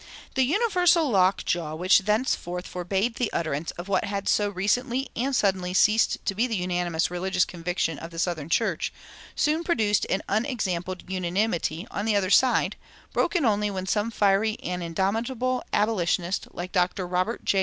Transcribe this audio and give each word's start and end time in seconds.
The 0.33 0.41
universal 0.41 1.11
lockjaw 1.11 1.75
which 1.75 1.99
thenceforth 2.05 2.65
forbade 2.65 3.17
the 3.17 3.31
utterance 3.31 3.69
of 3.77 3.87
what 3.87 4.05
had 4.05 4.27
so 4.27 4.49
recently 4.49 5.09
and 5.15 5.35
suddenly 5.35 5.75
ceased 5.75 6.17
to 6.25 6.33
be 6.33 6.47
the 6.47 6.55
unanimous 6.55 7.11
religious 7.11 7.45
conviction 7.45 7.99
of 7.99 8.09
the 8.09 8.17
southern 8.17 8.49
church 8.49 8.91
soon 9.35 9.63
produced 9.63 10.07
an 10.09 10.23
"unexampled 10.27 11.03
unanimity" 11.07 11.85
on 11.91 12.05
the 12.05 12.15
other 12.15 12.31
side, 12.31 12.77
broken 13.13 13.45
only 13.45 13.69
when 13.69 13.85
some 13.85 14.09
fiery 14.09 14.57
and 14.63 14.81
indomitable 14.81 15.63
abolitionist 15.71 16.47
like 16.51 16.71
Dr. 16.71 17.05
Robert 17.05 17.45
J. 17.45 17.59